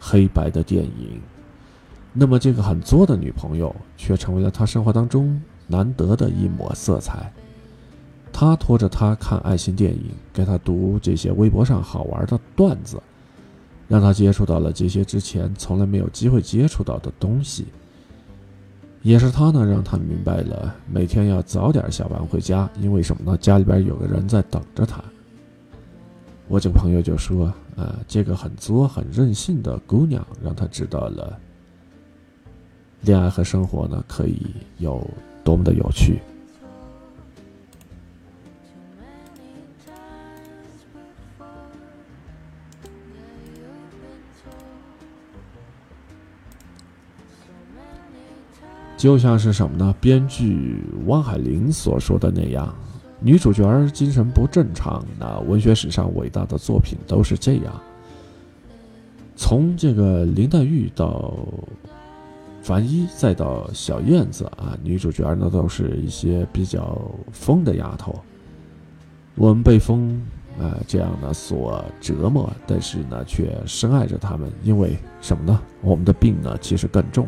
[0.00, 1.20] 黑白的电影。
[2.12, 7.32] 那么这个很作的女朋友，却成为了他生活当中难得的一抹色彩。
[8.32, 13.00] 他拖着他看爱情电影，给他读这些微博上好玩的段子，
[13.86, 17.68] 让他接触到了这些之前从来没有机会接触到的东西。
[19.02, 23.36] 也是他呢，让他明白了每天要早点下班回家，因为什么呢？
[23.38, 25.02] 家里边有个人在等着他。
[26.48, 27.46] 我这个朋友就说
[27.76, 31.38] ：“啊，这个很作、很任性的姑娘，让他知道了
[33.00, 34.46] 恋爱和生活呢，可以
[34.78, 35.04] 有
[35.42, 36.20] 多么的有趣。”
[49.02, 49.92] 就像是什么呢？
[50.00, 52.72] 编剧汪海林所说的那样，
[53.18, 55.04] 女主角精神不正常。
[55.18, 57.82] 那文学史上伟大的作品都是这样。
[59.34, 61.34] 从这个林黛玉到
[62.62, 66.96] 凡一再到小燕子啊，女主角呢都是一些比较
[67.32, 68.16] 疯的丫头。
[69.34, 70.22] 我们被风
[70.60, 75.60] 啊、这样呢所折磨，但是呢却深爱着他们，因为什么呢？
[75.80, 77.26] 我们的病呢其实更重。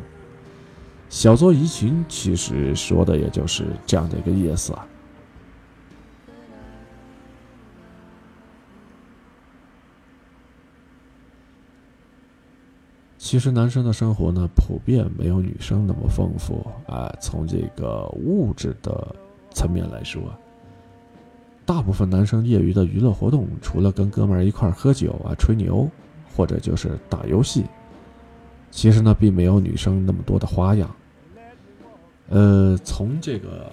[1.14, 4.84] 小作怡情其实说的也就是这样的一个意思啊。
[13.16, 17.08] 其实男生的生活呢，普遍没有女生那么丰富啊。
[17.20, 19.14] 从这个物质的
[19.52, 20.20] 层面来说，
[21.64, 25.88] 大部分男生业余的娱乐活动，除了跟哥们儿一块儿喝酒啊、吹牛，
[26.34, 27.64] 或者就是打游戏，
[28.72, 30.90] 其实呢，并没有女生那么多的花样。
[32.28, 33.70] 呃，从这个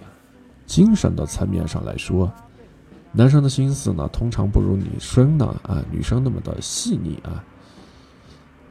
[0.66, 2.32] 精神的层面上来说，
[3.12, 7.44] 男生的心思呢，通常不如女生呢啊，女生那么的细腻啊。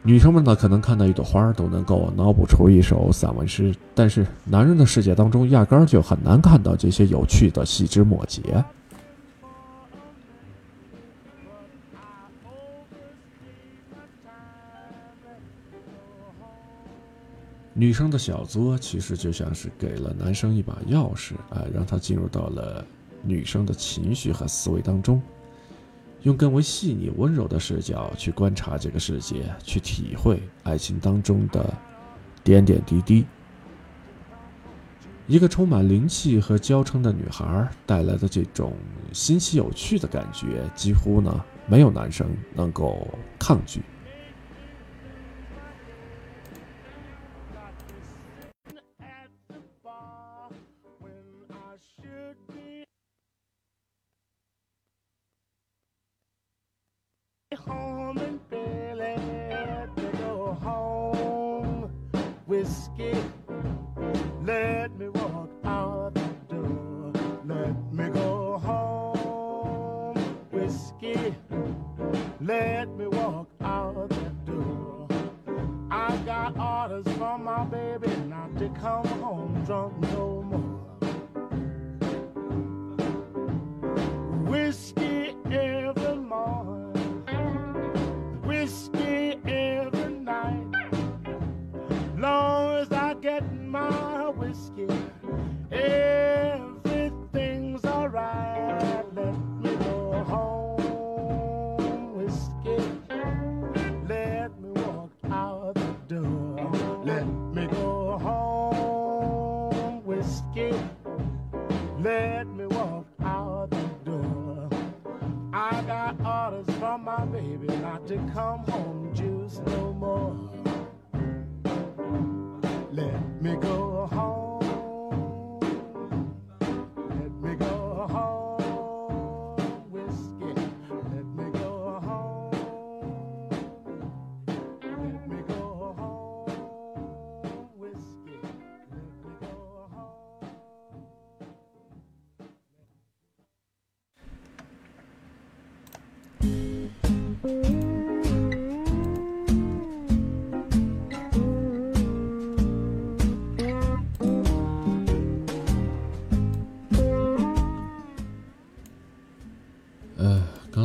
[0.03, 8.65] 女生们呢，可能看到一朵花都能够脑补出一首散文诗，但是男人的世界当中，压根儿就很难看到这些有趣的细枝末节。
[17.73, 22.85] 女生的小作其实就像是给了男生一把钥匙啊，让他进入到了
[23.23, 25.23] 女生的情绪和思维当中。
[26.23, 31.73] 用更为细腻温柔的视角去观察这个世界，去体会爱情当中的
[32.45, 33.25] 点点滴滴。
[35.27, 38.75] 一个充满灵气和娇嗔的女孩带来的这种
[39.13, 43.07] 新奇有趣的感觉，几乎呢没有男生能够
[43.39, 43.81] 抗拒。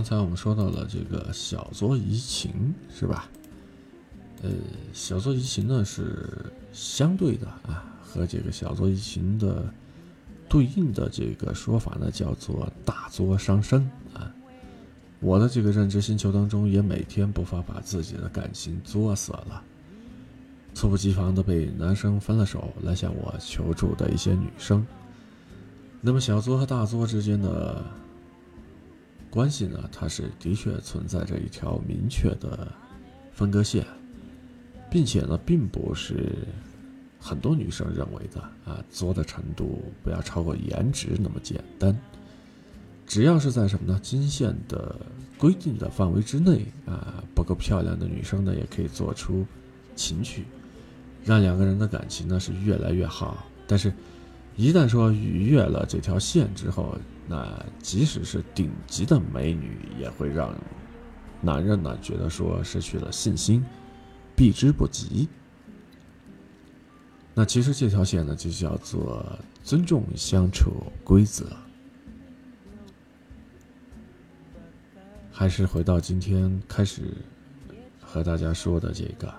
[0.07, 3.27] 刚才我们说到了这个小作怡情，是吧？
[4.43, 4.51] 呃，
[4.93, 6.29] 小作怡情呢是
[6.71, 9.65] 相对的啊，和这个小作怡情的
[10.47, 13.81] 对应的这个说法呢叫做大作伤身
[14.13, 14.31] 啊。
[15.21, 19.63] 我的这个认知星球当中，也每天不乏把自己的感情作死了，
[20.75, 24.85] 猝不及防的被男生分了手来向我求助的一些女生。
[25.99, 27.83] 那么小作和大作之间的
[29.35, 32.71] 关系呢，它是的确存在着一条明确的
[33.33, 33.85] 分割线，
[34.89, 36.33] 并且呢，并不是
[37.19, 41.93] 很多女生认为的啊，作的程度不要超过颜值那么简单。
[43.05, 43.99] 只要是在什么呢？
[44.01, 44.95] 金线的
[45.37, 49.45] 规定的范围之内啊，不够漂亮的女生呢，也可以做出
[49.97, 50.45] 情趣，
[51.25, 53.45] 让两个人的感情呢是越来越好。
[53.67, 53.91] 但是，
[54.55, 56.97] 一旦说逾越了这条线之后，
[57.27, 60.55] 那即使是顶级的美女，也会让
[61.41, 63.63] 男人呢觉得说失去了信心，
[64.35, 65.27] 避之不及。
[67.33, 70.71] 那其实这条线呢，就叫做尊重相处
[71.03, 71.45] 规则。
[75.31, 77.13] 还是回到今天开始
[77.99, 79.33] 和大家说的这个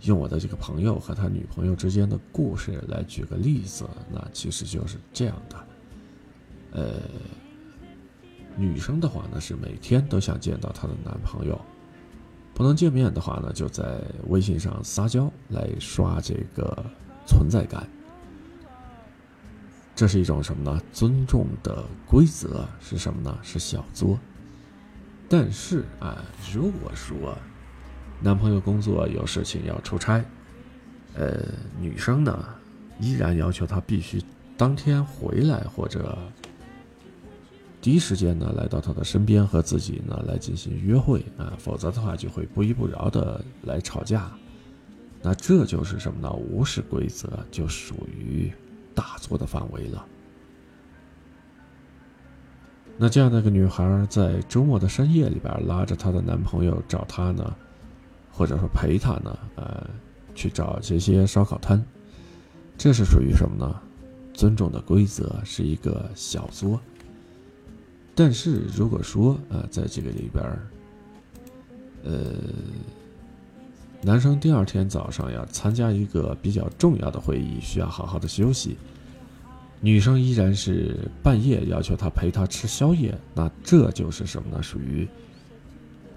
[0.00, 5.66] 用我的这个朋友和他女朋友之间的故事来举个例子，那其实就是这样的。
[6.72, 7.00] 呃，
[8.56, 11.60] 女生的话呢是每天都想见到她的男朋友，
[12.54, 16.84] 不能见面的话呢就在微信上撒娇来刷这个
[17.26, 17.88] 存在感。
[19.94, 20.80] 这是一种什么呢？
[20.92, 23.38] 尊重的规则是什么呢？
[23.42, 24.18] 是小作。
[25.28, 27.36] 但是啊，如果说
[28.20, 30.24] 男朋友工作有事情要出差，
[31.14, 31.44] 呃，
[31.78, 32.46] 女生呢
[32.98, 34.22] 依然要求他必须
[34.56, 36.18] 当天回来，或者
[37.80, 44.30] 第一时间呢来到他的身边和自己呢来进行约会啊，否则的话就会不依不饶的来吵架。
[45.22, 46.32] 那这就是什么呢？
[46.32, 48.52] 无视规则，就属于
[48.94, 50.06] 大作的范围了。
[52.96, 57.54] 那这样的一个女孩在周末的深夜里边拉着她的男朋友找她呢，
[58.30, 59.88] 或者说陪她呢，呃，
[60.34, 61.82] 去找这些烧烤摊，
[62.76, 63.80] 这是属于什么呢？
[64.34, 66.78] 尊重的规则是一个小作。
[68.22, 70.68] 但是如果说呃，在这个里边儿，
[72.04, 72.34] 呃，
[74.02, 78.76] 男生第二天早上要参加一个比较重要的会议，需要好好的休息。
[79.80, 84.62] 女生依然是半夜要求他陪她吃宵夜，那这就是什么呢？
[84.62, 85.08] 属于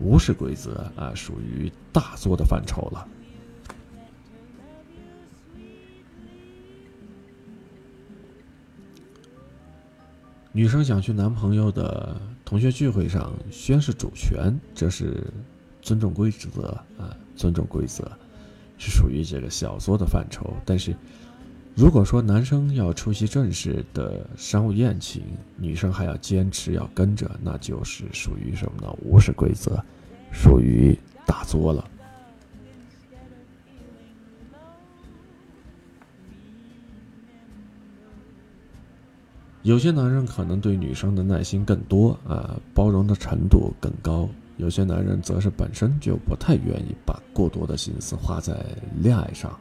[0.02, 3.08] 无视规则啊，属于大作的范畴了。
[10.56, 15.26] 女生想去男朋友的同学聚会上宣示主权，这是
[15.82, 18.10] 尊重规则啊，尊重规则
[18.78, 20.96] 是属于这个小作的范畴，但是。
[21.76, 25.24] 如果说男生要出席正式的商务宴请，
[25.58, 28.96] 女生还要坚持要跟着，那就是属于什么呢？
[29.02, 29.84] 无视规则，
[30.32, 30.96] 属于
[31.26, 31.90] 大作了。
[39.64, 48.54] 有些男人可能对女生的耐心更多啊，包容的程度更高；有些男人则是本身就不太愿意把过多的心思花在
[49.02, 49.58] 恋爱上。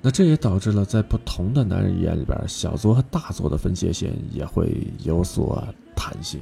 [0.00, 5.62] 那这也导致了，在不同的男人眼里边，小作和大作的分界线也会有所
[5.94, 6.40] 弹性。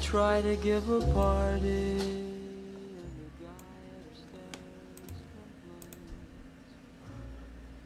[0.00, 1.98] Try to give a party.
[3.00, 3.64] and the guy
[4.08, 4.60] upstairs
[5.34, 6.00] complains.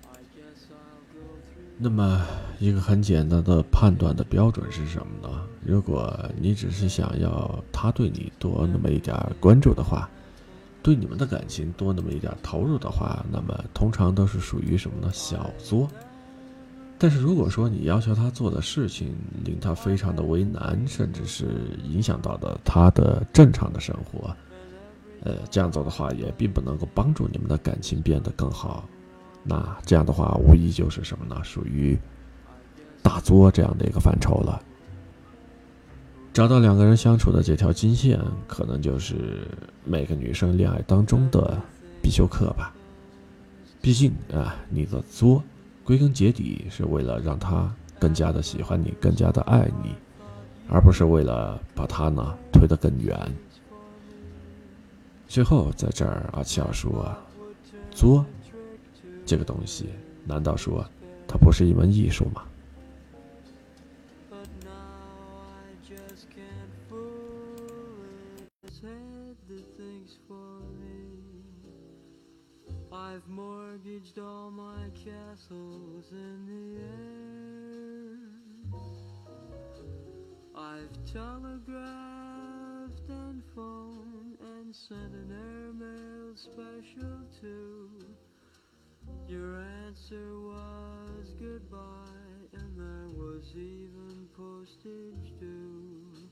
[0.04, 1.76] I guess I'll go through.
[1.78, 2.24] 那么，
[2.58, 5.46] 一个很简单的判断的标准是什么呢？
[5.64, 10.08] 如果你只是想要他对你多那么一点关注的话，
[10.82, 15.10] 对你们的感情多那么一点投入的话，那么通常都是属于什么呢？
[15.12, 15.88] 小作。
[16.98, 19.14] 但是如果说你要求他做的事情
[19.44, 21.46] 令他非常的为难，甚至是
[21.84, 24.34] 影响到的他的正常的生活，
[25.22, 28.88] 呃，这样做的话也并不能够帮助你们的感情变得更好。
[29.42, 31.42] 那这样的话，无疑就是什么呢？
[31.44, 31.98] 属于
[33.02, 34.62] 大作这样的一个范畴了。
[36.32, 38.18] 找到两个人相处的这条金线，
[38.48, 39.46] 可能就是
[39.84, 41.60] 每个女生恋爱当中的
[42.02, 42.74] 必修课吧。
[43.82, 45.42] 毕竟啊，你的作，
[45.84, 47.70] 归根结底是为了让他
[48.00, 49.94] 更加的喜欢你，更加的爱你，
[50.68, 53.14] 而不是为了把他呢推得更远。
[55.28, 57.14] 最后，在这儿，阿七要说，
[57.90, 58.24] 作
[59.26, 59.90] 这个东西，
[60.24, 60.84] 难道说
[61.28, 62.42] 它不是一门艺术吗？
[81.14, 87.88] Telegraphed and phoned and sent an airmail special too.
[89.28, 96.28] Your answer was goodbye, and there was even postage due.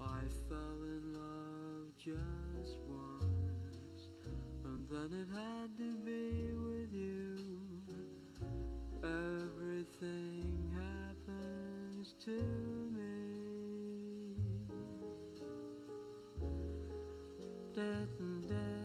[0.00, 4.08] I fell in love just once,
[4.64, 7.36] and then it had to be with you.
[9.04, 12.57] Everything happens to
[17.78, 18.77] dead and dead.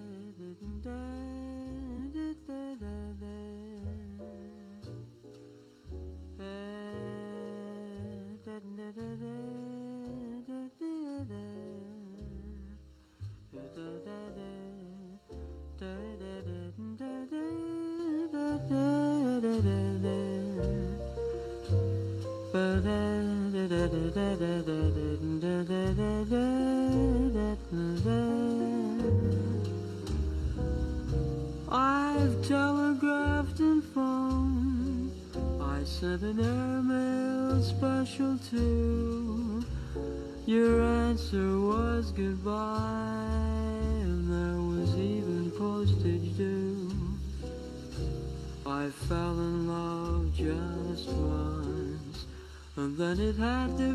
[53.34, 53.93] I haar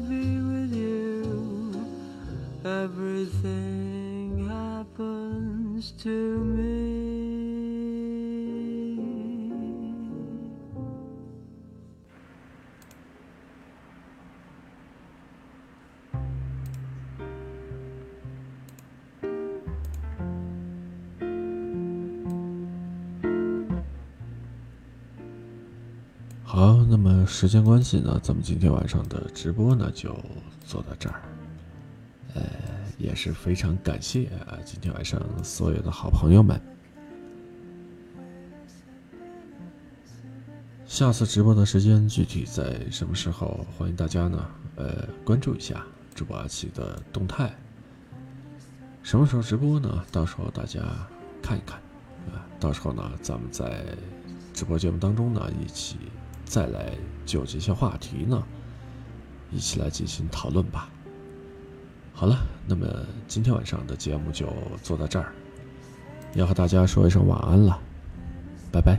[27.40, 30.12] 时间关系呢，咱们今天晚上的直播呢就
[30.66, 31.22] 做到这儿。
[32.34, 32.42] 呃，
[32.98, 36.60] 也是非常感谢啊，今天晚上所有的好朋友们。
[40.84, 43.64] 下次直播的时间具体在什么时候？
[43.78, 45.86] 欢迎大家呢，呃，关注一下
[46.16, 47.54] 主播阿奇的动态。
[49.04, 50.04] 什么时候直播呢？
[50.10, 50.80] 到时候大家
[51.40, 51.78] 看一看，
[52.34, 53.84] 啊，到时候呢，咱们在
[54.52, 55.98] 直播节目当中呢，一起
[56.48, 56.90] 再来
[57.26, 58.42] 就这些话题呢，
[59.52, 60.88] 一起来进行讨论吧。
[62.14, 62.86] 好了，那么
[63.28, 64.46] 今天晚上的节目就
[64.82, 65.32] 做到这儿，
[66.34, 67.78] 要和大家说一声晚安了，
[68.72, 68.98] 拜拜。